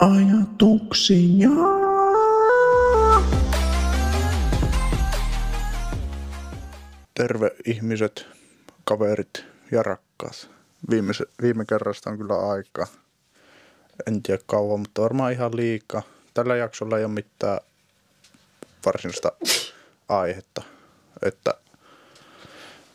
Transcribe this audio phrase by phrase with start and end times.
[0.00, 1.48] ajatuksia.
[7.14, 8.26] Terve ihmiset,
[8.84, 10.50] kaverit ja rakkaat.
[10.90, 12.86] Viime, viime kerrasta on kyllä aika.
[14.06, 16.02] En tiedä kauan, mutta varmaan ihan liikaa.
[16.34, 17.60] Tällä jaksolla ei ole mitään
[18.86, 19.32] varsinaista
[20.08, 20.62] aihetta.
[21.22, 21.54] Että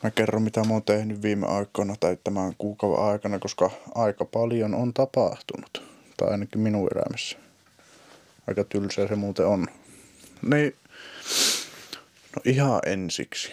[0.02, 4.74] mä kerron mitä mä oon tehnyt viime aikoina tai tämän kuukauden aikana, koska aika paljon
[4.74, 5.95] on tapahtunut.
[6.16, 7.38] Tai ainakin minun elämässä.
[8.48, 9.66] Aika tylsää se muuten on.
[10.42, 10.76] Niin,
[12.36, 13.52] no ihan ensiksi.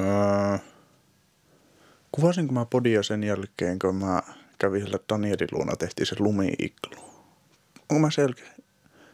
[0.00, 0.58] Öö,
[2.12, 4.22] kuvasinko mä podia sen jälkeen, kun mä
[4.58, 7.10] kävin sillä Danielin luona, tehtiin se lumi-iglu.
[7.90, 8.50] Onko mä selkeä?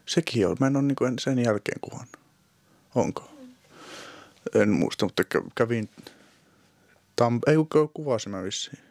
[0.06, 0.56] Sekin on.
[0.60, 2.16] Mä en ole niin sen jälkeen kuvannut.
[2.94, 3.30] Onko?
[4.54, 5.22] En muista, mutta
[5.54, 5.88] kävin...
[7.16, 7.40] Tam...
[7.46, 7.56] Ei,
[7.92, 8.85] kuvasin mä vissiin.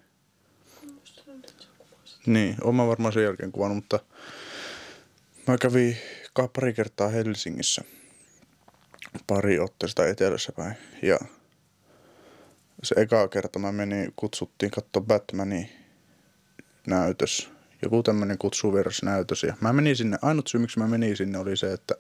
[2.26, 4.00] Niin, olen varmaan sen jälkeen kuvannut, mutta
[5.48, 5.98] mä kävin
[6.54, 7.82] pari kertaa Helsingissä
[9.28, 10.76] pari otteesta etelässä päin.
[11.02, 11.20] Ja
[12.84, 15.70] se eka kerta mä menin, kutsuttiin katsoa Batmanin
[16.88, 17.50] näytös.
[17.82, 18.38] Joku tämmönen
[19.04, 19.44] näytös.
[19.44, 21.96] Ja mä menin sinne, ainut syy miksi mä menin sinne oli se, että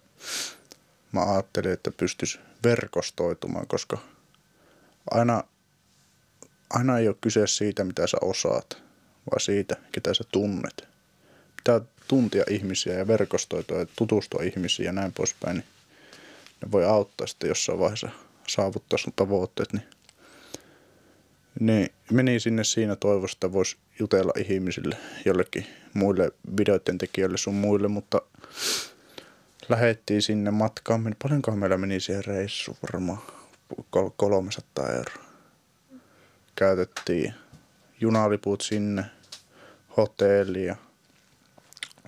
[1.11, 3.97] mä ajattelin, että pystys verkostoitumaan, koska
[5.11, 5.43] aina,
[6.69, 8.84] aina ei ole kyse siitä, mitä sä osaat,
[9.31, 10.87] vaan siitä, ketä sä tunnet.
[11.55, 15.65] Pitää tuntia ihmisiä ja verkostoitua ja tutustua ihmisiin ja näin poispäin, niin
[16.61, 18.09] ne voi auttaa sitten jossain vaiheessa
[18.47, 19.73] saavuttaa sun tavoitteet.
[19.73, 19.87] Niin,
[21.59, 27.87] niin meni sinne siinä toivossa, että voisi jutella ihmisille, jollekin muille videoiden tekijöille sun muille,
[27.87, 28.21] mutta
[29.69, 31.15] lähettiin sinne matkaan.
[31.23, 33.19] Paljonkohan meillä meni siihen reissu varmaan
[34.17, 35.25] 300 euroa.
[36.55, 37.33] Käytettiin
[38.05, 39.05] junaliput sinne,
[39.97, 40.75] hotelli ja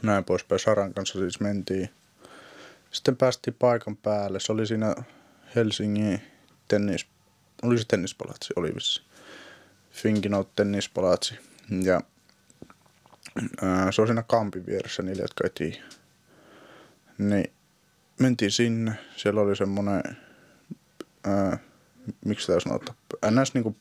[0.01, 0.59] näin poispäin.
[0.59, 1.89] Saran kanssa siis mentiin.
[2.91, 4.39] Sitten päästiin paikan päälle.
[4.39, 4.95] Se oli siinä
[5.55, 6.21] Helsingin
[6.67, 7.07] tennis,
[7.63, 9.01] oli se tennispalatsi, oli vissi.
[9.91, 11.39] Finkinout tennispalatsi.
[11.83, 12.01] Ja
[13.61, 15.83] ää, se on siinä kampin vieressä niille, jotka ei tiedä.
[17.17, 17.53] Niin
[18.19, 18.93] mentiin sinne.
[19.15, 20.01] Siellä oli semmoinen,
[21.23, 21.57] ää,
[22.25, 22.97] miksi tämä sanotaan,
[23.31, 23.53] ns.
[23.53, 23.75] Niinku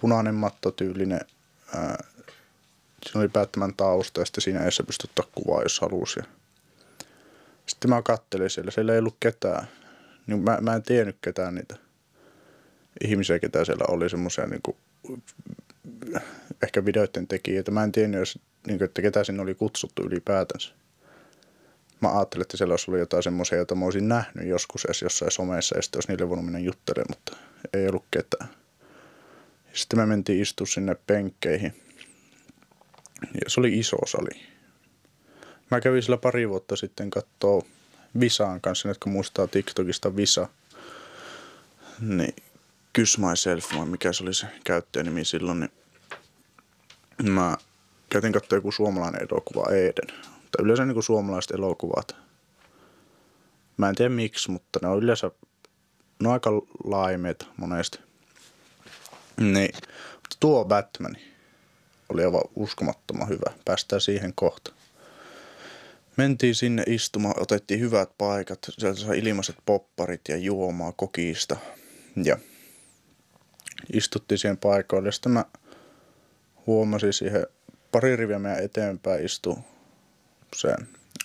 [0.00, 1.20] punainen mattotyylinen
[1.74, 2.04] ää,
[3.06, 6.20] siinä oli päättämän tausta ja sitten siinä edessä pystyi ottaa kuvaa, jos halusi.
[7.66, 9.68] Sitten mä kattelin siellä, siellä ei ollut ketään.
[10.26, 11.76] Niin mä, mä en tiennyt ketään niitä
[13.04, 14.76] ihmisiä, ketä siellä oli, semmoisia niin
[16.62, 17.70] ehkä videoiden tekijöitä.
[17.70, 20.72] Mä en tiennyt, jos, niin kuin, että ketä sinne oli kutsuttu ylipäätänsä.
[22.00, 25.30] Mä ajattelin, että siellä olisi ollut jotain semmoisia, joita mä olisin nähnyt joskus edes jossain
[25.30, 27.36] somessa ja sitten olisi niille voinut mennä juttelemaan, mutta
[27.72, 28.59] ei ollut ketään.
[29.72, 31.82] Sitten me mentiin istua sinne penkkeihin
[33.44, 34.42] ja se oli iso sali.
[35.70, 37.62] Mä kävin sillä pari vuotta sitten kattoo
[38.20, 40.48] Visaan kanssa, nyt kun muistaa TikTokista Visa.
[42.00, 42.34] Niin
[42.92, 45.72] Kyss Myself, vai mikä se oli se käyttäjänimi silloin, niin
[47.32, 47.56] mä
[48.10, 50.16] käytin katsoa joku suomalainen elokuva Eden.
[50.26, 52.16] Tai yleensä niin kuin suomalaiset elokuvat.
[53.76, 55.30] Mä en tiedä miksi, mutta ne on yleensä,
[56.22, 56.50] ne on aika
[56.84, 57.98] laimeet monesti.
[59.40, 59.74] Niin,
[60.40, 61.16] tuo Batman,
[62.08, 63.52] oli aivan uskomattoman hyvä.
[63.64, 64.72] Päästään siihen kohta.
[66.16, 71.56] Mentiin sinne istumaan, otettiin hyvät paikat, sieltä sai ilmaiset popparit ja juomaa kokista.
[72.24, 72.38] Ja
[73.92, 75.12] istuttiin siihen paikoille.
[75.12, 75.44] Sitten mä
[76.66, 77.46] huomasin siihen
[77.92, 79.58] pari riviä meidän eteenpäin istu
[80.56, 80.74] se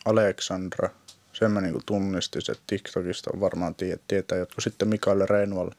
[0.06, 0.90] Aleksandra.
[1.34, 4.64] Sen mä niinku tunnistin, se TikTokista varmaan tie, tietää jotkut.
[4.64, 5.70] Sitten Mikael Reinvall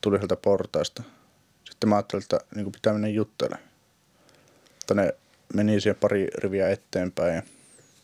[0.00, 1.02] tuli sieltä portaista.
[1.82, 3.72] Sitten mä ajattelin, että niinku pitää mennä juttelemaan
[4.92, 5.14] mutta ne
[5.54, 7.42] meni siihen pari riviä eteenpäin ja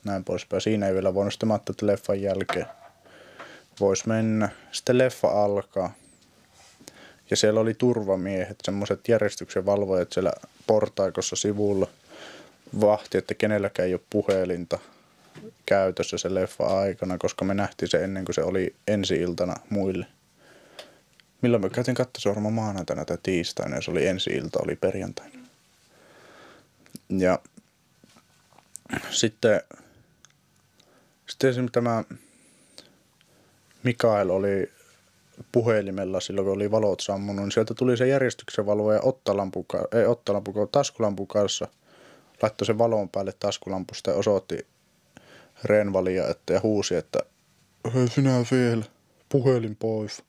[0.05, 0.61] näin poispäin.
[0.61, 2.67] Siinä ei vielä voinut sitten että leffan jälkeen
[3.81, 4.49] voisi mennä.
[4.73, 5.95] Sitten leffa alkaa.
[7.31, 10.33] Ja siellä oli turvamiehet, semmoiset järjestyksen valvojat siellä
[10.67, 11.87] portaikossa sivulla.
[12.81, 14.79] Vahti, että kenelläkään ei ole puhelinta
[15.67, 20.07] käytössä se leffa aikana, koska me nähtiin se ennen kuin se oli ensi-iltana muille.
[21.43, 25.39] Milloin me käytiin katsoa varmaan maanantaina tai tiistaina ja se oli ensi-ilta, oli perjantaina.
[27.09, 27.39] Ja
[29.11, 29.61] sitten,
[31.27, 32.05] sitten esimerkiksi tämä
[33.83, 34.73] Mikael oli
[35.53, 40.69] puhelimella silloin, kun oli valot sammunut, niin sieltä tuli se järjestyksen valvoja ottalampu, ei ottalampu,
[40.73, 41.69] taskulampu kanssa.
[42.43, 44.67] Laittoi sen valon päälle taskulampusta ja osoitti
[45.65, 47.19] Renvalia että, ja huusi, että
[47.95, 48.85] hei sinä vielä,
[49.29, 50.23] puhelin pois.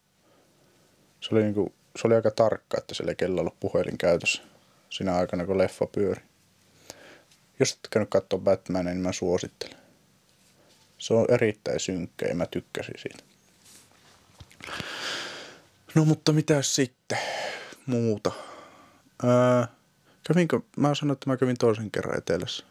[1.21, 4.41] Se oli, niin kuin, se oli aika tarkka, että sillä kello ollut puhelin käytössä
[4.89, 6.21] siinä aikana, kun leffa pyöri.
[7.59, 9.77] Jos et käynyt katsoa Batmania, niin mä suosittelen.
[10.97, 13.23] Se on erittäin synkkä ja mä tykkäsin siitä.
[15.95, 17.17] No mutta mitä sitten
[17.85, 18.31] muuta?
[19.23, 19.67] Ää,
[20.27, 22.65] kävinkö, mä sanoin, että mä kävin toisen kerran etelässä.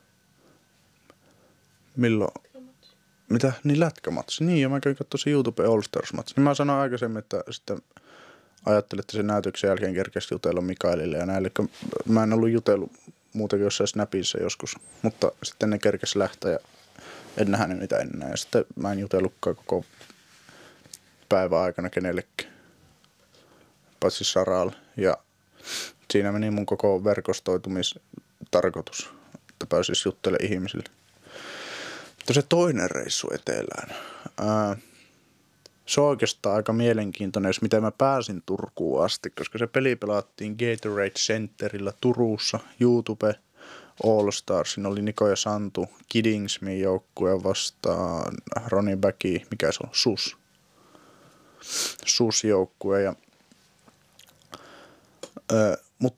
[1.96, 2.34] Milloin?
[3.28, 3.52] Mitä?
[3.64, 4.44] Niin lätkämatsi.
[4.44, 6.34] Niin, ja mä kävin katsoa se YouTube All Stars matsi.
[6.36, 7.78] Niin mä sanoin aikaisemmin, että sitten
[8.68, 11.50] ajattelin, että sen näytöksen jälkeen kerkesi jutella Mikaelille ja näille.
[12.06, 12.92] Mä en ollut jutellut
[13.32, 16.58] muutenkin jossain Snapissa joskus, mutta sitten ne kerkesi lähteä ja
[17.36, 18.30] en nähnyt niitä enää.
[18.30, 19.84] Ja sitten mä en jutellutkaan koko
[21.28, 22.52] päivän aikana kenellekään,
[24.00, 24.72] paitsi Saralle.
[24.96, 25.18] Ja
[26.12, 29.10] siinä meni mun koko verkostoitumistarkoitus,
[29.50, 30.84] että pääsis juttelemaan ihmisille.
[32.16, 33.96] Mutta se toinen reissu etelään.
[34.40, 34.76] Ää,
[35.88, 40.56] se on oikeastaan aika mielenkiintoinen, jos miten mä pääsin Turkuun asti, koska se peli pelattiin
[40.58, 43.34] Gatorade Centerillä Turussa, YouTube
[44.04, 44.72] All Stars.
[44.74, 48.34] Siinä oli Niko ja Santu, Kiddingsmin joukkue vastaan
[48.66, 50.36] Ronnie Backi, mikä se on, SUS.
[52.06, 53.02] SUS-joukkue.
[53.02, 53.14] Ja,
[55.98, 56.16] mut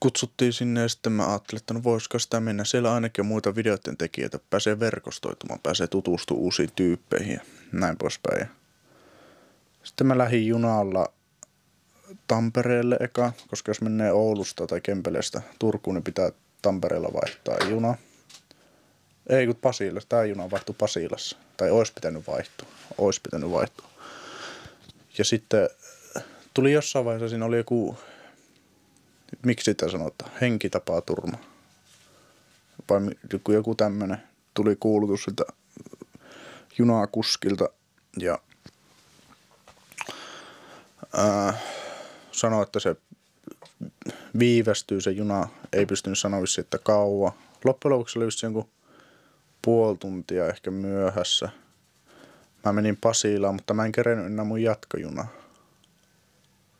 [0.00, 2.64] kutsuttiin sinne ja sitten mä ajattelin, että no voisiko sitä mennä.
[2.64, 7.40] Siellä ainakin muita videoiden tekijöitä pääsee verkostoitumaan, pääsee tutustumaan uusiin tyyppeihin ja
[7.72, 8.48] näin poispäin.
[9.86, 11.12] Sitten mä lähdin junalla
[12.26, 17.94] Tampereelle eka, koska jos menee Oulusta tai Kempeleestä Turkuun, niin pitää Tampereella vaihtaa juna.
[19.28, 21.36] Ei kun Pasilassa, tämä juna vaihtui Pasilassa.
[21.56, 22.68] Tai olisi pitänyt vaihtua,
[22.98, 23.86] olisi pitänyt vaihtua.
[25.18, 25.68] Ja sitten
[26.54, 27.98] tuli jossain vaiheessa, siinä oli joku,
[29.44, 31.38] miksi sitä sanotaan, henkitapaturma.
[32.90, 33.00] Vai
[33.32, 34.18] joku, joku tämmöinen.
[34.54, 35.44] Tuli kuulutus siltä
[36.78, 37.68] junakuskilta
[38.18, 38.38] ja
[41.16, 41.58] ää,
[42.32, 42.96] sanoi, että se
[44.38, 47.32] viivästyy se juna, ei pystynyt sanoa että kauan.
[47.64, 48.68] Loppujen lopuksi oli jonkun
[49.62, 51.48] puoli tuntia ehkä myöhässä.
[52.64, 55.28] Mä menin Pasilaan, mutta mä en kerennyt enää mun jatkojunaa.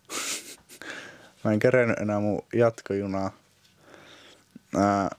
[1.44, 3.30] mä en kerennyt enää mun jatkojunaa.
[4.76, 5.10] Ää,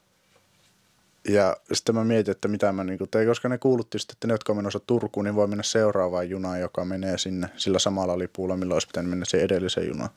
[1.27, 4.33] ja sitten mä mietin, että mitä mä niin tein, koska ne kuulutti sitten, että ne,
[4.33, 8.57] jotka on menossa Turkuun, niin voi mennä seuraavaan junaan, joka menee sinne sillä samalla lipulla,
[8.57, 10.09] millä olisi pitänyt mennä se edellisen junaan.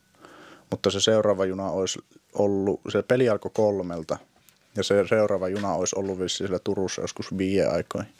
[0.69, 1.99] Mutta se seuraava juna olisi
[2.33, 4.17] ollut, se peli alkoi kolmelta,
[4.75, 8.11] ja se seuraava juna olisi ollut vissiin siellä Turussa joskus viiden aikoihin.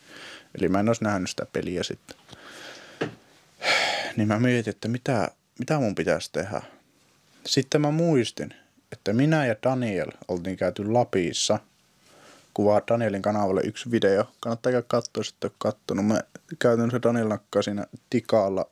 [0.60, 2.18] Eli mä en olisi nähnyt sitä peliä sitten.
[4.18, 6.62] Niin mä mietin, että mitä, mitä mun pitäisi tehdä.
[7.46, 8.54] Sitten mä muistin,
[8.92, 11.60] että minä ja Daniel oltiin käyty Lapissa–
[12.54, 14.26] kuvaa Danielin kanavalle yksi video.
[14.40, 16.06] Kannattaa käydä katsoa, jos et ole kattonut.
[16.06, 16.22] Mä
[16.60, 18.66] käytän Daniel nakkaa siinä tikaalla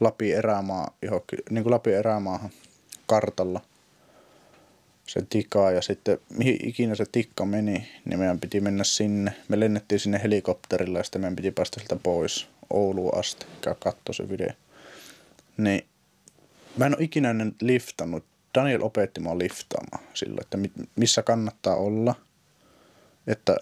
[0.00, 2.50] Lapi erämaa, johonkin, niin kuin Lapi erämaahan
[3.06, 3.60] kartalla
[5.06, 9.32] se tikaa ja sitten mihin ikinä se tikka meni, niin meidän piti mennä sinne.
[9.48, 13.46] Me lennettiin sinne helikopterilla ja sitten meidän piti päästä sieltä pois Ouluun asti.
[13.60, 14.50] Käy katsoa se video.
[15.56, 15.86] Niin
[16.76, 18.24] mä en ole ikinä ennen liftannut.
[18.54, 20.58] Daniel opetti mua liftaamaan sillä, että
[20.96, 22.14] missä kannattaa olla–
[23.26, 23.56] että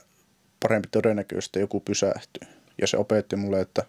[0.62, 2.49] parempi todennäköisesti joku pysähtyy.
[2.81, 3.85] Ja se opetti mulle, että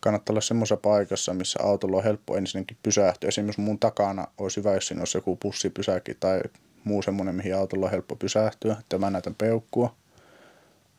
[0.00, 3.28] kannattaa olla semmoisessa paikassa, missä autolla on helppo ensinnäkin pysähtyä.
[3.28, 6.40] Esimerkiksi mun takana olisi hyvä, jos siinä olisi joku bussipysäki tai
[6.84, 9.94] muu semmoinen, mihin autolla on helppo pysähtyä, että mä näytän peukkua.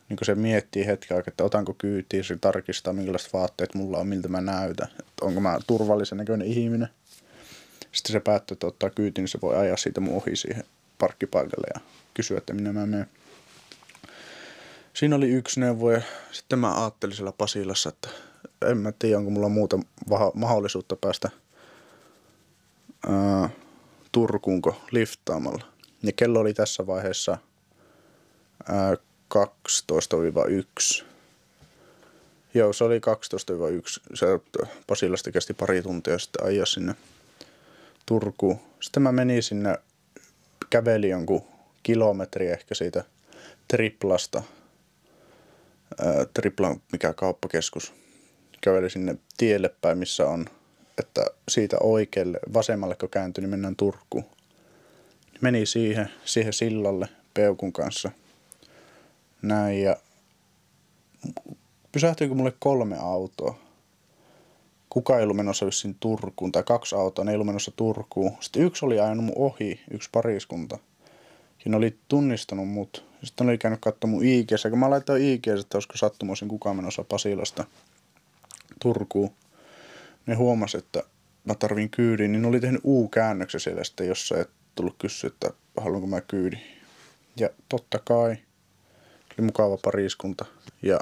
[0.08, 4.06] Niin kun se miettii hetken aikaa, että otanko kyytiä, se tarkistaa millaiset vaatteet mulla on,
[4.06, 6.88] miltä mä näytän, että onko mä turvallisen näköinen ihminen.
[7.92, 10.64] Sitten se päättää, että ottaa kyytin, niin se voi ajaa siitä mun ohi siihen
[10.98, 11.80] parkkipaikalle ja
[12.14, 13.06] kysyä, että minne mä menen
[14.94, 18.08] siinä oli yksi neuvo ja sitten mä ajattelin siellä Pasilassa, että
[18.70, 19.78] en mä tiedä, onko mulla muuta
[20.34, 21.30] mahdollisuutta päästä
[23.08, 23.50] ää,
[24.12, 25.64] Turkuunko liftaamalla.
[26.02, 27.38] Ja kello oli tässä vaiheessa
[28.68, 28.96] ää,
[29.34, 31.04] 12-1.
[32.54, 33.02] Joo, se oli 12-1.
[34.14, 34.26] Se
[34.86, 36.94] Pasilasta kesti pari tuntia sitten ajaa sinne
[38.06, 38.60] Turkuun.
[38.80, 39.78] Sitten mä menin sinne,
[40.70, 41.44] käveli jonkun
[41.82, 43.04] kilometri ehkä siitä
[43.68, 44.42] triplasta
[46.34, 47.92] Triplan, mikä kauppakeskus,
[48.60, 50.46] käveli sinne tielle päin, missä on,
[50.98, 54.24] että siitä oikealle, vasemmalle kun kääntyi, niin mennään Turkuun.
[55.40, 58.10] Meni siihen, siihen sillalle peukun kanssa.
[59.42, 59.96] Näin ja
[61.92, 63.58] pysähtyykö mulle kolme autoa.
[64.90, 68.32] Kuka ei ollut menossa vissiin Turkuun, tai kaksi autoa, ne ei ollut menossa Turkuun.
[68.40, 70.78] Sitten yksi oli ajanut mun ohi, yksi pariskunta.
[71.64, 75.48] Ja ne oli tunnistanut mut sitten oli käynyt katsomaan mun ig kun mä laitoin ig
[75.48, 77.64] että olisiko sattumoisin kukaan menossa Pasilasta
[78.80, 79.32] Turkuun.
[80.26, 81.02] Ne huomasi, että
[81.44, 85.50] mä tarvin kyydin, niin ne oli tehnyt U-käännöksen siellä sitten, jossa ei tullut kysyä, että
[85.76, 86.60] haluanko mä kyydin.
[87.36, 88.30] Ja totta kai
[89.38, 90.44] oli mukava pariskunta
[90.82, 91.00] ja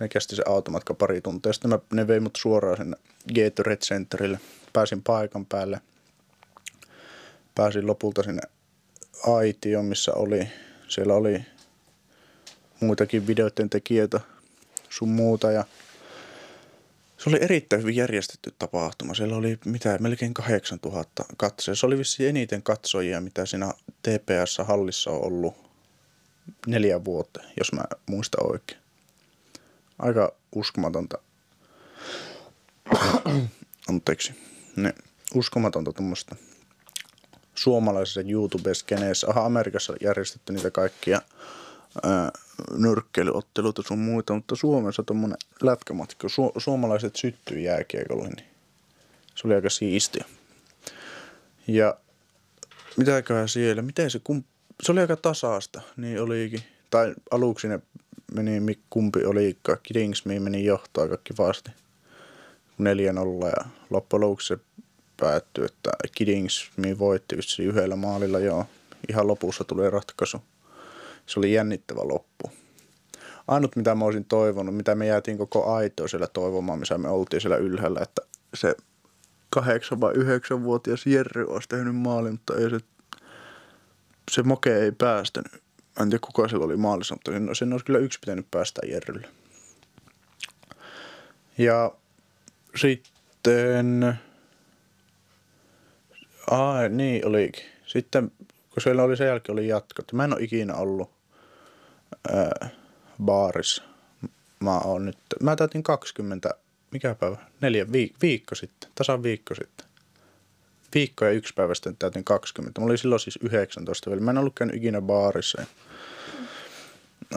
[0.00, 1.52] ne kesti se automatka pari tuntia.
[1.52, 2.96] Sitten mä, ne vei mut suoraan sinne
[3.34, 4.40] Gatorade Centerille.
[4.72, 5.80] Pääsin paikan päälle.
[7.54, 8.42] Pääsin lopulta sinne
[9.26, 10.48] aitioon, missä oli,
[10.90, 11.44] siellä oli
[12.80, 14.20] muitakin videoiden tekijöitä
[14.90, 15.64] sun muuta ja
[17.18, 19.14] se oli erittäin hyvin järjestetty tapahtuma.
[19.14, 21.74] Siellä oli mitä, melkein 8000 katsoja.
[21.74, 25.54] Se oli vissiin eniten katsojia, mitä siinä TPS-hallissa on ollut
[26.66, 28.80] neljä vuotta, jos mä muistan oikein.
[29.98, 31.18] Aika uskomatonta.
[33.88, 34.34] Anteeksi.
[34.76, 34.94] Ne,
[35.34, 36.36] uskomatonta tuommoista
[37.60, 39.26] suomalaisessa YouTube-skeneessä.
[39.30, 41.22] Aha, Amerikassa järjestetty niitä kaikkia
[42.02, 42.30] ää,
[42.72, 48.46] nyrkkeilyotteluita sun muita, mutta Suomessa tuommoinen lätkämatka, su- suomalaiset syttyy jääkiekolle, niin
[49.34, 50.24] se oli aika siistiä.
[51.66, 51.96] Ja
[52.96, 54.44] mitäköhän siellä, miten se, kum,
[54.82, 56.62] se oli aika tasaasta, niin olikin.
[56.90, 57.80] Tai aluksi ne
[58.34, 61.70] meni, kumpi oli, kaikki Dingsmi meni johtaa kaikki vasti
[62.80, 64.58] 4-0 ja loppujen lopuksi se
[65.20, 68.66] päättyi, että Kidingsmi voitti yhdellä maalilla joo.
[69.08, 70.42] Ihan lopussa tuli ratkaisu
[71.30, 72.52] se oli jännittävä loppu.
[73.48, 77.40] Ainut mitä mä olisin toivonut, mitä me jäätiin koko aitoa siellä toivomaan, missä me oltiin
[77.40, 78.22] siellä ylhäällä, että
[78.54, 78.74] se
[79.50, 82.78] kahdeksan vai yhdeksän vuotias Jerry olisi tehnyt maalin, mutta ei se,
[84.30, 85.52] se moke ei päästänyt.
[86.00, 89.28] En tiedä kuka siellä oli maalissa, mutta sen, sen olisi kyllä yksi pitänyt päästä Jerrylle.
[91.58, 91.92] Ja
[92.76, 94.18] sitten...
[96.50, 97.64] Ai, niin olikin.
[97.86, 98.32] Sitten
[98.70, 100.12] kun siellä oli sen jälkeen oli jatkot.
[100.12, 101.10] Mä en ole ikinä ollut
[102.32, 102.68] ää,
[103.24, 103.82] baarissa.
[104.60, 106.54] Mä oon nyt, mä täytin 20,
[106.90, 107.36] mikä päivä?
[107.60, 109.86] Neljä, viik- viikko sitten, tasan viikko sitten.
[110.94, 112.80] Viikko ja yksi päivä sitten täytin 20.
[112.80, 114.22] Mä olin silloin siis 19 vielä.
[114.22, 115.60] Mä en ollut käynyt ikinä baarissa.
[115.60, 115.66] Ja,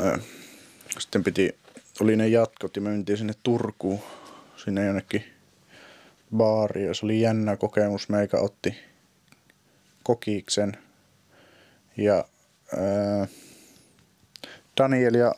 [0.04, 0.20] ää,
[1.00, 1.56] sitten piti,
[2.02, 4.00] oli ne jatkot ja me mentiin sinne Turkuun,
[4.56, 5.24] sinne jonnekin
[6.38, 6.96] baariin.
[6.96, 8.10] Se oli jännä kokemus.
[8.10, 8.76] Meikä otti
[10.04, 10.78] kokiksen
[11.98, 12.26] ja
[12.78, 13.28] ää,
[14.78, 15.36] Daniel ja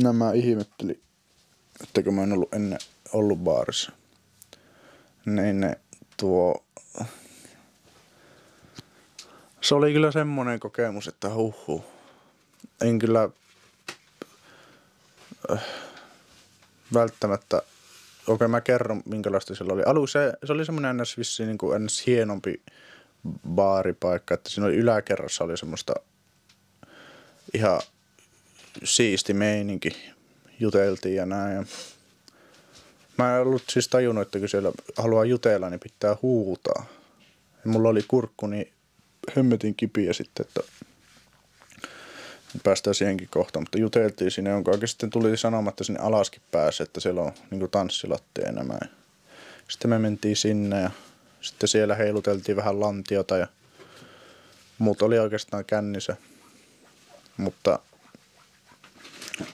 [0.00, 1.00] nämä ihmetteli,
[1.82, 2.78] että kun mä en ollut ennen
[3.12, 3.92] ollut baarissa,
[5.26, 5.80] niin ne
[6.16, 6.64] tuo...
[9.60, 11.84] Se oli kyllä semmoinen kokemus, että huhu.
[12.80, 13.28] En kyllä
[15.52, 15.64] äh,
[16.94, 17.62] välttämättä
[18.26, 19.82] okei mä kerron minkälaista siellä oli.
[19.86, 21.18] Aluksi se, se oli semmoinen ns.
[21.18, 22.06] vissiin niin kuin ns.
[22.06, 22.62] hienompi
[23.48, 25.94] baaripaikka, että siinä oli yläkerrassa oli semmoista
[27.54, 27.80] ihan
[28.84, 30.12] siisti meininki,
[30.60, 31.56] juteltiin ja näin.
[31.56, 31.64] Ja
[33.18, 36.86] mä en ollut siis tajunnut, että kun siellä haluaa jutella, niin pitää huutaa.
[37.64, 38.72] Ja mulla oli kurkku, niin
[39.36, 40.60] hömmetin kipiä sitten, että
[42.62, 47.00] päästään siihenkin kohtaan, mutta juteltiin sinne, jonka oikein sitten tuli sanomatta sinne alaskin päässä, että
[47.00, 48.78] siellä on niin tanssilattia enemmän.
[49.68, 50.90] Sitten me mentiin sinne ja
[51.40, 53.46] sitten siellä heiluteltiin vähän lantiota ja
[54.78, 56.16] muut oli oikeastaan kännissä.
[57.36, 57.78] Mutta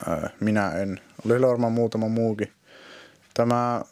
[0.09, 1.01] ää, minä en.
[1.27, 2.53] Oli varmaan muutama muukin.
[3.35, 3.83] Tämä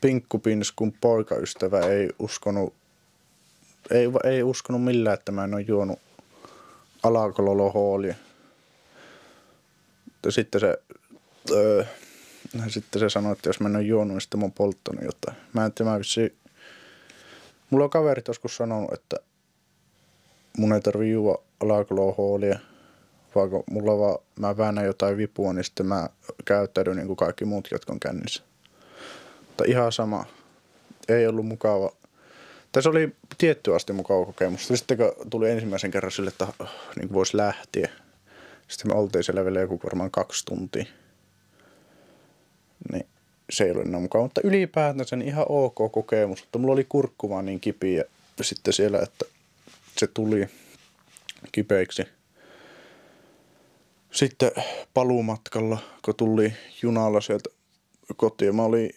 [0.00, 2.74] Pinkkupinskun poikaystävä ei uskonut,
[3.90, 5.98] ei, ei uskonut millään, että mä en ole juonut
[7.02, 8.14] alakololohoolia.
[10.28, 10.78] Sitten se,
[11.50, 11.84] öö,
[12.68, 15.36] sitten se sanoi, että jos mä en ole juonut, niin sitten mä oon polttanut jotain.
[15.52, 16.36] Mä en tiedä, mä vissiin
[17.72, 19.16] Mulla on kaverit joskus sanonut, että
[20.58, 22.58] mun ei tarvi juo alkoholia,
[23.34, 26.08] vaan kun mulla vaan, mä väännän jotain vipua, niin sitten mä
[26.44, 28.42] käyttäydyn niin kuin kaikki muut, jotka on kännissä.
[29.46, 30.24] Mutta ihan sama.
[31.08, 31.92] Ei ollut mukava.
[32.72, 34.68] Tässä oli tietty asti mukava kokemus.
[34.68, 36.46] Sitten kun tuli ensimmäisen kerran sille, että
[36.96, 37.88] niin voisi lähteä.
[38.68, 40.84] Sitten me oltiin siellä vielä joku varmaan kaksi tuntia.
[42.92, 43.06] Niin
[43.50, 47.30] se ei ole enää mukava, mutta ylipäätään sen ihan ok kokemus, mutta mulla oli kurkku
[47.30, 48.04] vaan niin kipiä
[48.40, 49.24] sitten siellä, että
[49.96, 50.48] se tuli
[51.52, 52.04] kipeiksi.
[54.10, 54.50] Sitten
[54.94, 57.50] paluumatkalla, kun tuli junalla sieltä
[58.16, 58.90] kotiin, mä olin,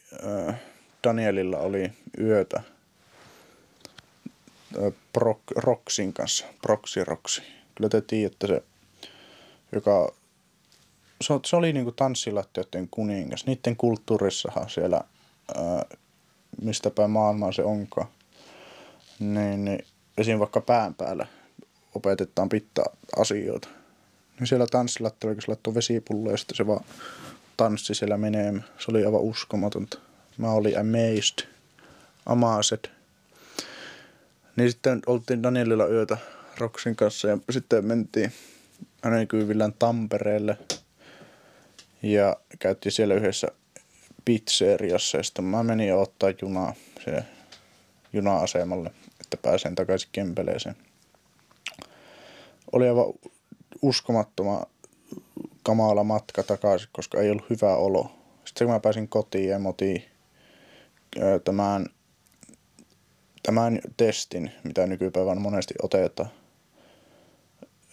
[0.47, 0.55] äh,
[1.03, 2.63] Danielilla oli yötä
[4.77, 7.41] äh, kanssa, Proxy Roxy.
[7.75, 8.63] Kyllä te tiedätte se,
[9.71, 10.13] joka
[11.21, 13.45] se, se oli niinku tanssilattioiden kuningas.
[13.45, 15.01] Niiden kulttuurissahan siellä,
[15.55, 15.85] ää,
[16.61, 18.07] mistä päin maailmaa se onkaan,
[19.19, 19.85] niin, niin
[20.17, 20.39] esim.
[20.39, 21.27] vaikka pään päällä
[21.95, 22.85] opetetaan pitää
[23.17, 23.67] asioita.
[24.39, 26.85] Niin siellä tanssilattioilla, kun laittoi vesipullo ja sitten se vaan
[27.57, 28.53] tanssi siellä menee.
[28.53, 29.97] Se oli aivan uskomatonta.
[30.37, 31.47] Mä olin amazed,
[32.25, 32.89] amazed.
[34.55, 36.17] Niin sitten oltiin Danielilla yötä
[36.57, 38.31] Roxin kanssa ja sitten mentiin
[39.01, 40.57] hänen kyyvillään Tampereelle.
[42.03, 43.47] Ja käytti siellä yhdessä
[44.25, 46.73] pizzeriassa ja sitten mä menin ottaa junaa
[47.05, 47.23] se
[48.13, 50.75] juna-asemalle, että pääsen takaisin Kempeleeseen.
[52.71, 53.13] Oli aivan
[53.81, 54.65] uskomattoma
[55.63, 58.11] kamala matka takaisin, koska ei ollut hyvä olo.
[58.45, 60.03] Sitten kun mä pääsin kotiin ja motiin
[61.43, 61.85] tämän,
[63.43, 66.29] tämän testin, mitä nykypäivänä monesti otetaan,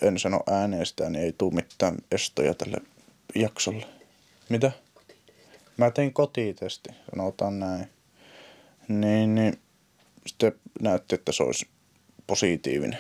[0.03, 2.79] en sano äänestä, niin ei tule mitään estoja tälle
[3.35, 3.87] jaksolle.
[4.49, 4.73] Mitä?
[5.77, 7.87] Mä tein kotitesti, sanotaan näin.
[8.89, 9.61] Niin, niin
[10.27, 11.69] sitten näytti, että se olisi
[12.27, 12.99] positiivinen.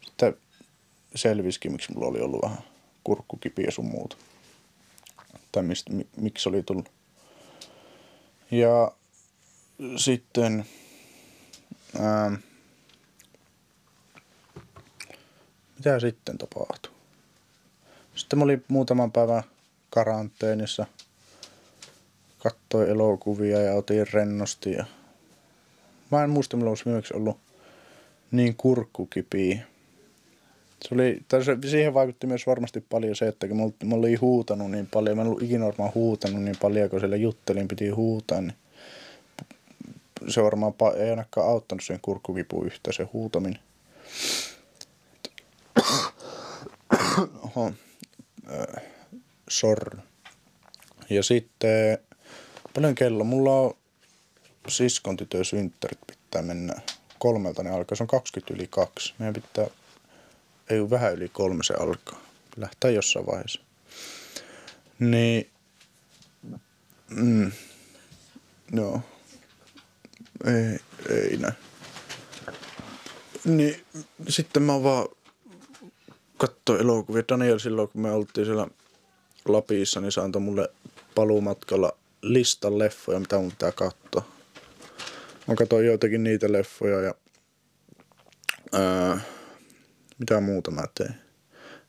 [0.00, 0.36] Sitten
[1.14, 2.58] selvisikin, miksi mulla oli ollut vähän
[3.04, 4.16] kurkkukipiä sun muuta.
[5.52, 6.92] Tai mistä, miksi oli tullut.
[8.50, 8.92] Ja
[9.96, 10.66] sitten
[12.00, 12.32] ää,
[15.78, 16.99] mitä sitten tapahtui?
[18.14, 19.42] Sitten mä olin muutaman päivän
[19.90, 20.86] karanteenissa.
[22.38, 24.72] Katsoin elokuvia ja otin rennosti.
[24.72, 24.84] Ja...
[26.10, 27.38] Mä en muista, milloin olisi viimeksi ollut
[28.30, 29.58] niin kurkkukipiä.
[30.82, 34.70] Se oli, tai se, siihen vaikutti myös varmasti paljon se, että kun mä olin huutanut
[34.70, 38.40] niin paljon, mä en ollut ikinä varmaan huutanut niin paljon, kun siellä juttelin piti huutaa,
[38.40, 38.54] niin
[40.28, 43.58] se varmaan ei ainakaan auttanut sen kurkkukipuun yhtä se huutaminen.
[47.44, 47.72] Oho.
[48.50, 48.82] Äh,
[49.48, 49.98] sorry.
[51.10, 51.98] Ja sitten,
[52.74, 53.24] paljon kello?
[53.24, 53.74] Mulla on
[54.68, 56.74] siskon tytön synttärit pitää mennä
[57.18, 57.96] kolmelta ne alkaa.
[57.96, 59.14] Se on 20 yli kaksi.
[59.18, 59.66] Meidän pitää,
[60.70, 62.20] ei vähän yli kolme se alkaa.
[62.56, 63.60] Lähtää jossain vaiheessa.
[64.98, 65.50] Niin,
[67.10, 67.52] mm,
[68.72, 69.00] joo.
[70.44, 70.78] Ei,
[71.08, 71.54] ei näin.
[73.44, 73.84] Niin,
[74.28, 75.08] sitten mä vaan
[76.40, 77.22] katsoin elokuvia.
[77.28, 78.66] Daniel silloin, kun me oltiin siellä
[79.48, 80.68] Lapissa, niin se antoi mulle
[81.14, 84.24] paluumatkalla listan leffoja, mitä mun pitää katsoa.
[85.48, 87.14] Mä katsoin joitakin niitä leffoja ja
[88.72, 89.20] ää,
[90.18, 91.14] mitä muuta mä tein.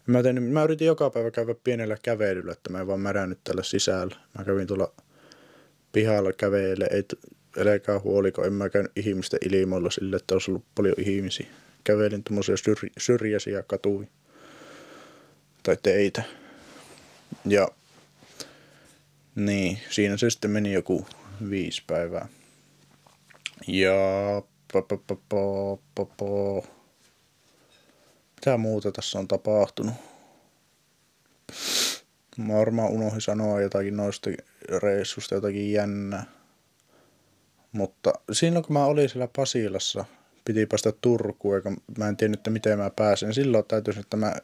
[0.08, 3.64] Mä, tein, mä yritin joka päivä käydä pienellä kävelyllä, että mä en vaan märännyt tällä
[3.64, 4.16] sisällä.
[4.38, 4.94] Mä kävin tuolla
[5.92, 7.04] pihalla käveille, ei,
[7.58, 11.48] älkää huoliko, en mä käynyt ihmisten ilmoilla sille, että olisi ollut paljon ihmisiä.
[11.84, 14.08] Kävelin tuommoisia syr, syrjäisiä katuja
[15.64, 16.24] tai teitä.
[17.46, 17.68] Ja
[19.36, 21.08] niin, siinä se sitten meni joku
[21.50, 22.28] viisi päivää.
[23.68, 23.94] Ja
[24.74, 26.66] po, po, po, po, po, po.
[28.36, 29.94] mitä muuta tässä on tapahtunut?
[32.38, 34.30] Mä varmaan unohdin sanoa jotakin noista
[34.82, 36.24] reissusta, jotakin jännää.
[37.72, 40.06] Mutta silloin kun mä olin siellä Pasilassa,
[40.46, 43.34] piti päästä Turkuun, eikä mä en tiennyt, että miten mä pääsen.
[43.34, 44.36] Silloin täytyisi, että mä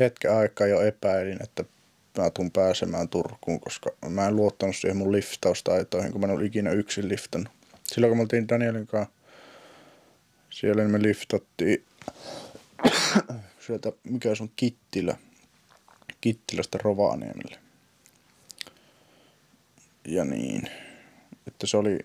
[0.00, 1.64] hetken aikaa jo epäilin, että
[2.18, 6.46] mä tuun pääsemään Turkuun, koska mä en luottanut siihen mun liftaustaitoihin, kun mä en ollut
[6.46, 7.52] ikinä yksin liftannut.
[7.84, 9.14] Silloin kun me oltiin Danielin kanssa
[10.50, 11.84] siellä, niin me liftattiin
[13.66, 15.16] sieltä, mikä on Kittilä,
[16.20, 17.58] Kittilästä Rovaniemelle.
[20.08, 20.70] Ja niin,
[21.46, 21.98] että se oli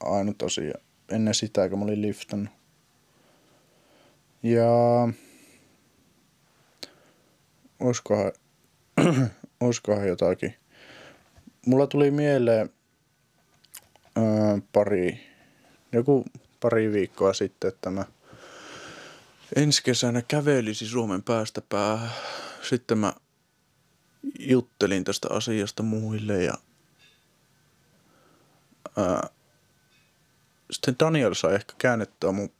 [0.00, 0.74] ainut asia
[1.08, 2.52] ennen sitä, kun mä olin liftannut.
[4.42, 4.68] Ja
[7.82, 8.32] olisikohan,
[9.60, 10.54] olisikohan jotakin.
[11.66, 12.70] Mulla tuli mieleen
[14.16, 15.20] ää, pari,
[15.92, 16.24] joku
[16.60, 18.04] pari viikkoa sitten, että mä
[19.56, 22.10] ensi kesänä kävelisin Suomen päästä päähän.
[22.62, 23.12] Sitten mä
[24.38, 26.54] juttelin tästä asiasta muille ja
[28.96, 29.28] ää,
[30.70, 32.50] sitten Daniel sai ehkä käännettyä mun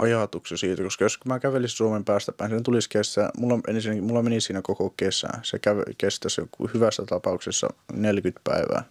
[0.00, 4.22] ajatuksia siitä, koska jos mä kävelisin Suomen päästä päin, niin tulisi kesä, mulla, ensin, mulla
[4.22, 5.28] meni siinä koko kesä.
[5.42, 6.42] Se käve, kestäisi
[6.74, 8.84] hyvässä tapauksessa 40 päivää.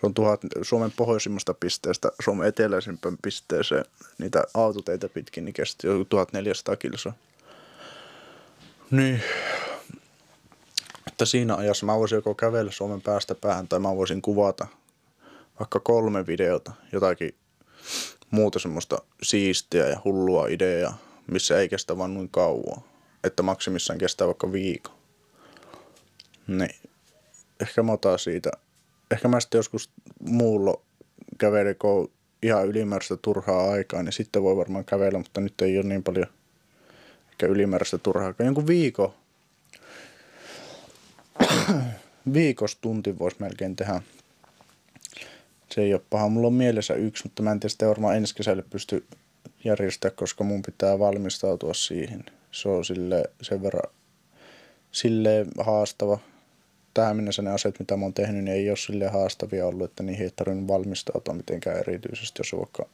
[0.00, 3.84] Se on tuhat, Suomen pohjoisimmasta pisteestä Suomen eteläisimpään pisteeseen
[4.18, 7.12] niitä autoteitä pitkin, niin kesti jo 1400 kilsoa.
[8.90, 9.22] Niin,
[11.06, 14.66] että siinä ajassa mä voisin joko kävellä Suomen päästä päähän tai mä voisin kuvata
[15.60, 17.34] vaikka kolme videota, jotakin
[18.32, 22.82] muuta semmoista siistiä ja hullua ideaa, missä ei kestä vaan noin kauan.
[23.24, 24.94] Että maksimissaan kestää vaikka viikon.
[26.46, 26.76] Niin.
[27.60, 28.50] Ehkä mä otan siitä.
[29.10, 29.90] Ehkä mä sitten joskus
[30.20, 30.80] muulla
[31.38, 32.10] kävelen, kun
[32.42, 36.26] ihan ylimääräistä turhaa aikaa, niin sitten voi varmaan kävellä, mutta nyt ei ole niin paljon
[37.30, 38.46] ehkä ylimääräistä turhaa aikaa.
[38.46, 39.14] Jonkun viikon,
[42.34, 44.02] viikostunti voisi melkein tehdä
[45.74, 46.28] se paha.
[46.28, 49.06] Mulla on mielessä yksi, mutta mä en tiedä sitä varmaan ensi kesälle pysty
[49.64, 52.24] järjestämään, koska mun pitää valmistautua siihen.
[52.50, 53.92] Se on sille sen verran
[54.92, 56.18] sille haastava.
[56.94, 60.02] Tähän mennessä ne aseet, mitä mä oon tehnyt, niin ei ole sille haastavia ollut, että
[60.02, 62.86] niihin ei tarvinnut valmistautua mitenkään erityisesti, jos vaikka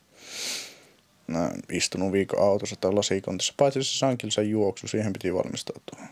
[1.27, 3.55] mä istunut viikon autossa tai lasikontissa.
[3.57, 6.07] Paitsi se sankilsa juoksu, siihen piti valmistautua.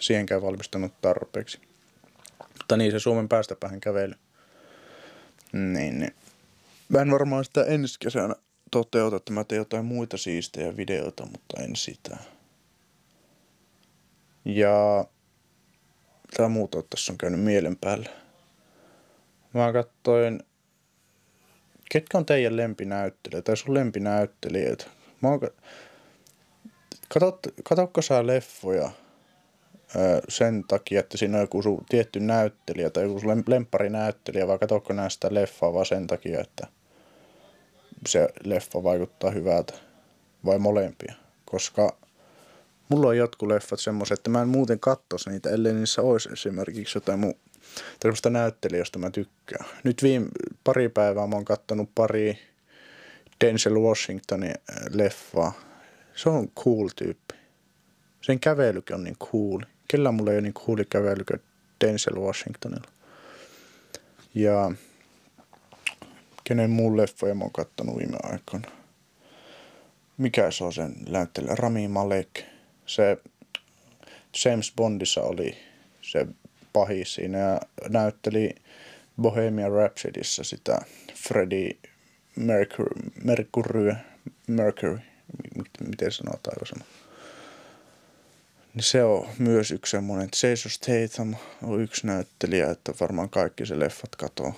[0.00, 1.60] Siihenkään valmistunut tarpeeksi.
[2.58, 4.14] Mutta niin se Suomen päästä päähän kävely.
[5.52, 6.14] Niin, niin.
[6.88, 8.34] Mä en varmaan sitä ensi kesänä
[8.70, 12.16] toteuta, että mä teen jotain muita siistejä videoita, mutta en sitä.
[14.44, 15.04] Ja
[16.32, 18.10] mitä muuta tässä on käynyt mielen päällä?
[19.52, 20.42] Mä katsoin,
[21.92, 24.88] ketkä on teidän lempinäyttelijät tai sun lempinäyttelijät?
[25.20, 25.40] Mä oon,
[27.08, 28.90] katot, katokko sä leffoja
[30.28, 35.08] sen takia, että siinä on joku sun tietty näyttelijä tai joku lempparinäyttelijä, vai katokko nää
[35.08, 36.66] sitä leffaa vaan sen takia, että
[38.08, 39.74] se leffa vaikuttaa hyvältä
[40.44, 41.14] vai molempia?
[41.44, 41.96] Koska
[42.88, 46.96] mulla on jotkut leffat semmoiset, että mä en muuten katsoisi niitä, ellei niissä olisi esimerkiksi
[46.96, 47.38] jotain muu
[48.00, 49.66] tämmöistä näyttelijästä mä tykkään.
[49.84, 50.26] Nyt viime
[50.64, 52.38] pari päivää mä oon kattonut pari
[53.44, 54.54] Denzel Washingtonin
[54.90, 55.52] leffaa.
[56.14, 57.34] Se on cool tyyppi.
[58.20, 59.60] Sen kävelykin on niin cool.
[59.92, 61.40] Kellä mulla ei ole niin cool kävely kuin
[61.84, 62.88] Denzel Washingtonilla.
[64.34, 64.72] Ja
[66.44, 68.68] kenen muun leffoja mä oon kattonut viime aikoina.
[70.18, 71.54] Mikä se on sen näyttelijä?
[71.54, 72.40] Rami Malek.
[72.86, 73.16] Se
[74.44, 75.56] James Bondissa oli
[76.02, 76.26] se
[76.72, 78.54] pahis siinä ja näytteli
[79.22, 80.78] Bohemian Rhapsodyssa sitä
[81.14, 81.76] Freddie
[82.36, 83.94] Mercury, Mercury,
[84.46, 84.98] Mercury
[85.88, 86.56] miten sanotaan.
[88.74, 93.66] Niin se on myös yksi semmoinen, että Jason Statham on yksi näyttelijä, että varmaan kaikki
[93.66, 94.54] se leffat katoo.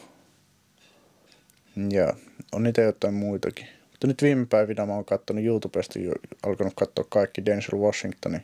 [1.91, 2.13] Ja
[2.53, 3.67] on niitä jotain muitakin.
[3.91, 5.99] Mutta nyt viime päivinä mä oon katsonut YouTubesta,
[6.43, 8.43] alkanut katsoa kaikki Denzel Washingtonin,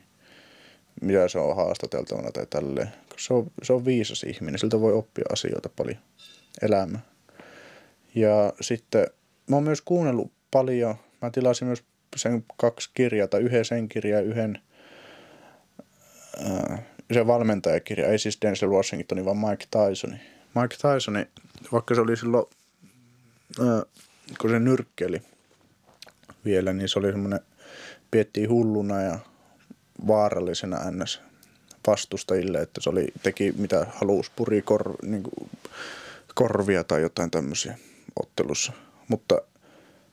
[1.00, 2.88] mitä se on haastateltavana tai tälleen.
[3.16, 5.98] Se on, se on viisas ihminen, siltä voi oppia asioita paljon
[6.62, 7.00] elämää.
[8.14, 9.06] Ja sitten
[9.46, 11.84] mä oon myös kuunnellut paljon, mä tilasin myös
[12.16, 14.58] sen kaksi kirjaa, tai yhden sen kirjan ja yhden
[16.38, 16.80] äh,
[17.12, 20.20] se valmentajakirja, ei siis Denzel Washingtonin, vaan Mike Tysonin.
[20.54, 21.26] Mike Tysonin,
[21.72, 22.46] vaikka se oli silloin,
[23.60, 23.82] äh,
[24.40, 25.22] kun se nyrkkeli
[26.44, 27.40] vielä, niin se oli semmoinen,
[28.10, 29.18] piettiin hulluna ja
[30.06, 31.20] vaarallisena ns
[31.86, 35.50] vastustajille, että se oli, teki mitä halusi, puri kor, niin kuin,
[36.34, 37.78] korvia tai jotain tämmöisiä
[38.22, 38.72] ottelussa.
[39.08, 39.40] Mutta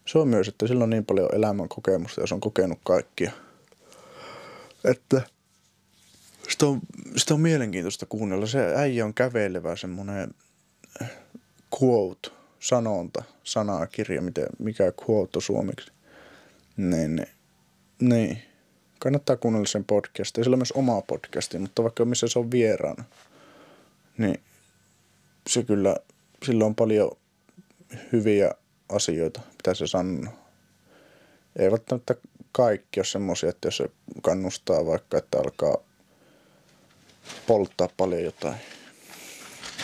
[0.06, 3.32] se on myös, että sillä on niin paljon elämän kokemusta ja se on kokenut kaikkia.
[4.84, 5.21] Että
[6.49, 6.79] sitä on,
[7.15, 8.45] sitä on mielenkiintoista kuunnella.
[8.45, 10.33] Se äijä on kävelevä semmoinen
[11.83, 12.29] quote,
[12.60, 15.91] sanonta, sanakirja, miten, mikä quote on suomeksi.
[16.77, 17.29] Niin, niin,
[17.99, 18.41] niin.
[18.99, 20.43] Kannattaa kuunnella sen podcastia.
[20.43, 23.03] Sillä on myös oma podcasti, mutta vaikka missä se on vieraana,
[24.17, 24.39] niin
[25.49, 25.95] se kyllä,
[26.45, 27.12] sillä on paljon
[28.12, 28.51] hyviä
[28.89, 30.33] asioita, mitä se sanoo.
[31.55, 32.15] Ei välttämättä
[32.51, 33.89] kaikki ole semmoisia, että jos se
[34.21, 35.77] kannustaa vaikka, että alkaa
[37.47, 38.55] polttaa paljon jotain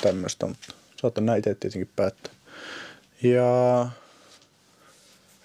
[0.02, 2.34] tämmöistä, mutta saatan näin itse tietenkin päättää.
[3.24, 3.90] Ja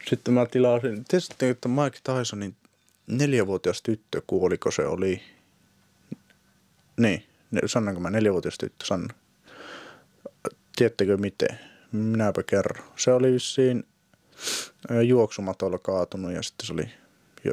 [0.09, 2.57] sitten mä tilasin, tietysti että Mike Tysonin
[3.07, 5.23] neljävuotias tyttö kuoliko se oli.
[6.97, 7.25] Niin,
[7.67, 9.15] sanonko mä neljävuotias tyttö, Sanna.
[10.77, 11.59] Tiedättekö miten?
[11.93, 12.85] Minäpä kerron.
[12.97, 13.87] Se oli vissiin
[15.05, 16.89] juoksumatolla kaatunut ja sitten se oli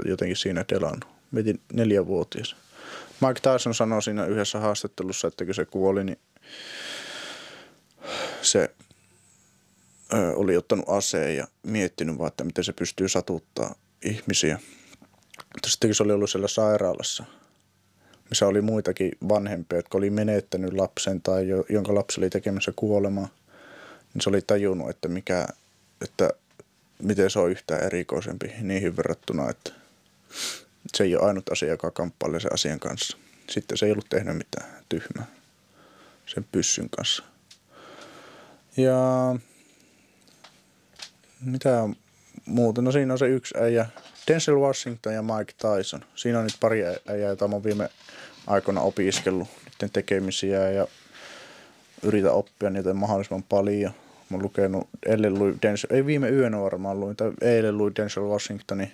[0.05, 1.09] jotenkin siinä delannut.
[1.31, 2.55] Mietin neljävuotias.
[3.21, 6.19] Mike Tyson sanoi siinä yhdessä haastattelussa, että kun se kuoli, niin
[8.41, 8.75] se
[10.13, 14.59] ö, oli ottanut aseen ja miettinyt vaan, että miten se pystyy satuttaa ihmisiä.
[15.37, 17.23] Mutta sitten kun se oli ollut siellä sairaalassa,
[18.29, 23.27] missä oli muitakin vanhempia, jotka oli menettänyt lapsen tai jo, jonka lapsi oli tekemässä kuolemaa,
[24.13, 25.47] niin se oli tajunnut, että, mikä,
[26.01, 26.29] että
[27.01, 29.71] miten se on yhtään erikoisempi niihin verrattuna, että
[30.93, 33.17] se ei ole ainut asia, joka kamppailee sen asian kanssa.
[33.49, 35.25] Sitten se ei ollut tehnyt mitään tyhmää
[36.25, 37.23] sen pyssyn kanssa.
[38.77, 38.95] Ja
[41.41, 41.89] mitä
[42.45, 42.81] muuta?
[42.81, 43.85] No siinä on se yksi äijä,
[44.27, 46.05] Denzel Washington ja Mike Tyson.
[46.15, 47.89] Siinä on nyt pari äijää, joita olen viime
[48.47, 50.87] aikoina opiskellut niiden tekemisiä ja
[52.03, 53.91] yritä oppia niitä mahdollisimman paljon.
[54.29, 58.23] Mä oon lukenut, eilen luin Denzel, ei viime yönä varmaan luin, tai eilen luin Denzel
[58.23, 58.91] Washingtonin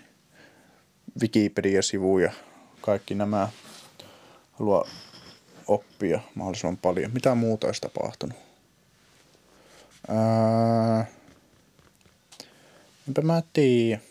[1.22, 2.32] Wikipedia-sivuja.
[2.82, 3.50] Kaikki nämä
[4.52, 4.88] haluaa
[5.68, 7.12] oppia mahdollisimman paljon.
[7.14, 8.38] Mitä muuta olisi tapahtunut?
[10.08, 11.06] Ää,
[13.08, 14.02] enpä mä tiedä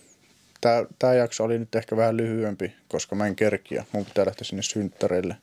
[0.60, 3.84] Tää, tää jakso oli nyt ehkä vähän lyhyempi, koska mä en kerkiä.
[3.92, 5.36] Mun pitää lähteä sinne synttäreille.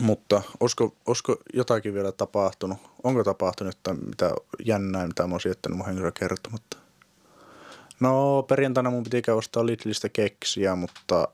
[0.00, 2.78] Mutta olisiko, olisiko jotakin vielä tapahtunut?
[3.02, 4.30] Onko tapahtunut jotain mitä
[4.64, 6.76] jännää, mitä mä oon jättänyt mun henkilöä kertomatta?
[8.00, 11.28] No perjantaina mun piti ostaa Lidlistä keksiä, mutta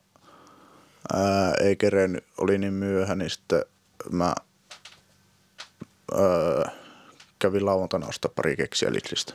[1.12, 3.64] ää, ei kerennyt, oli niin myöhä, niin sitten
[4.11, 4.35] mä
[6.14, 6.70] ää,
[7.38, 9.35] kävin lauantaina ostaa pari keksiä Lidlistä.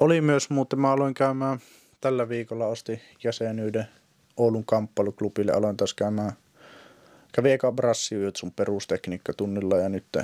[0.00, 1.58] Oli myös muuten, mä aloin käymään
[2.00, 3.86] tällä viikolla osti jäsenyyden
[4.36, 6.32] Oulun kamppailuklubille, aloin taas käymään
[7.36, 10.16] Kävi eka brassiyöt sun perustekniikkatunnilla ja nyt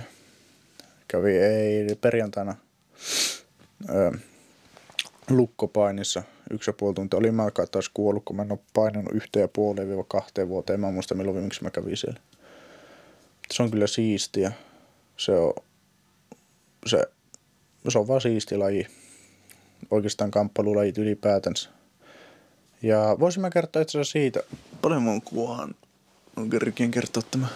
[1.08, 2.56] kävi ei perjantaina
[3.90, 4.12] ö,
[5.30, 7.18] lukkopainissa yksi ja puoli tuntia.
[7.18, 10.48] Oli mä aika taas kuollut, kun mä en ole painanut yhteen ja puoleen viiva kahteen
[10.48, 10.80] vuoteen.
[10.80, 12.20] Mä en muista milloin viimeksi mä kävin siellä.
[13.52, 14.52] Se on kyllä siistiä.
[15.16, 15.54] Se on,
[16.86, 17.06] se,
[17.88, 18.86] se on vaan siisti laji.
[19.90, 21.70] Oikeastaan kamppailulajit ylipäätänsä.
[22.82, 24.40] Ja voisin mä kertoa itse asiassa siitä,
[24.82, 25.74] paljon mun kuvahan
[26.36, 27.46] on kerkien kertoa tämä.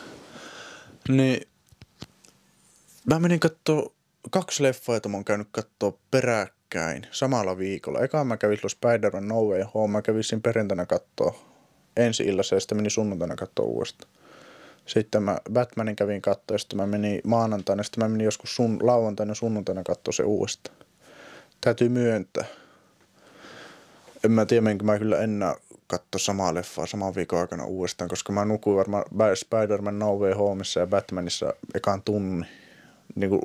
[1.08, 1.48] Niin,
[3.06, 3.94] mä menin kattoo
[4.30, 5.98] kaksi leffaa, joita mä oon käynyt kattoo
[6.74, 8.00] peräkkäin samalla viikolla.
[8.00, 11.34] Eka mä kävin silloin Spider-Man No Way Home, mä kävin siinä perjantaina kattoo
[11.96, 14.12] ensi illassa ja sitten menin sunnuntaina kattoo uudestaan.
[14.86, 18.78] Sitten mä Batmanin kävin katsoa ja sitten mä menin maanantaina, sitten mä menin joskus sun,
[18.82, 20.76] lauantaina sunnuntaina katsoa se uudestaan.
[21.60, 22.44] Täytyy myöntää.
[24.24, 25.54] En mä tiedä, menkö mä kyllä enää
[25.86, 30.80] katsoa samaa leffaa saman viikon aikana uudestaan, koska mä nukuin varmaan Spider-Man No Way Homeissa
[30.80, 32.46] ja Batmanissa ekaan tunnin.
[33.14, 33.42] Niin kuin,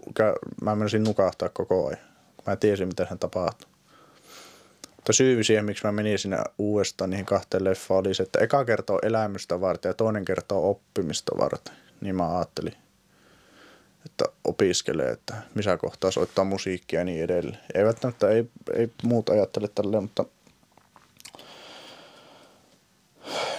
[0.61, 2.10] mä menisin nukahtaa koko ajan.
[2.47, 3.69] Mä tiesin, mitä hän tapahtuu.
[4.95, 8.65] Mutta syy siihen, miksi mä menin sinne uudestaan niihin kahteen leffaan, oli se, että eka
[8.65, 11.75] kertoo elämystä varten ja toinen kertoo oppimista varten.
[12.01, 12.73] Niin mä ajattelin,
[14.05, 17.59] että opiskelee, että missä kohtaa soittaa musiikkia ja niin edelleen.
[17.73, 20.25] Ei välttämättä, ei, ei muut ajattele tälleen, mutta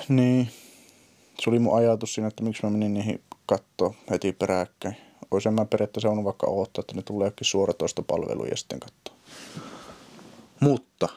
[0.08, 0.48] Niin.
[1.40, 4.96] Se oli mun ajatus siinä, että miksi mä menin niihin katsoa heti peräkkäin.
[5.36, 9.16] Olisin mä periaatteessa on vaikka odottaa, että ne tulee jokin suoratoistopalvelu ja sitten katsoa.
[10.60, 11.08] Mutta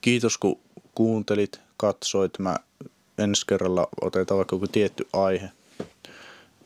[0.00, 0.60] kiitos kun
[0.94, 2.38] kuuntelit, katsoit.
[2.38, 2.56] Mä
[3.18, 5.50] ensi kerralla otetaan vaikka joku tietty aihe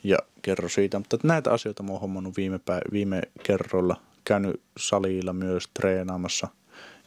[0.05, 0.99] ja kerro siitä.
[0.99, 3.96] Mutta näitä asioita mä oon hommannut viime, päiv- viime kerroilla.
[4.25, 6.49] Käynyt salilla myös treenaamassa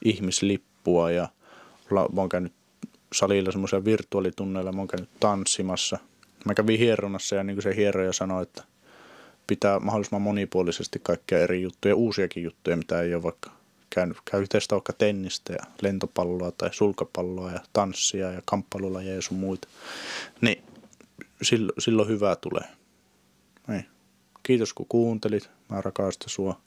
[0.05, 1.27] ihmislippua ja
[1.91, 2.53] mä oon käynyt
[3.13, 5.97] salilla semmoisia virtuaalitunneilla, mä oon käynyt tanssimassa.
[6.45, 8.63] Mä kävin hieronnassa ja niin kuin se hieroja sanoi, että
[9.47, 13.51] pitää mahdollisimman monipuolisesti kaikkia eri juttuja, uusiakin juttuja, mitä ei ole vaikka
[13.89, 14.17] käynyt.
[14.25, 19.67] Käy testaa vaikka tennistä ja lentopalloa tai sulkapalloa ja tanssia ja kamppailulajeja ja sun muita.
[20.41, 20.63] Niin
[21.41, 22.67] silloin, silloin hyvää tulee.
[23.67, 23.85] Niin.
[24.43, 25.49] Kiitos kun kuuntelit.
[25.69, 26.61] Mä rakastan sua.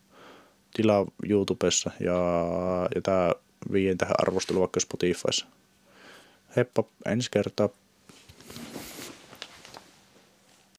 [0.74, 2.12] Tilaa YouTubessa ja,
[2.94, 3.32] ja tää
[3.72, 5.46] vien tähän arvostelu vaikka Spotifyssa.
[6.56, 7.68] Heppa ensi kertaa.